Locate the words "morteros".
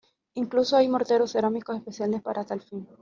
0.87-1.31